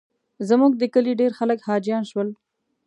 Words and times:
زموږ 0.47 0.71
د 0.77 0.83
کلي 0.93 1.13
ډېر 1.21 1.31
خلک 1.39 1.59
حاجیان 1.67 2.03
شول. 2.11 2.29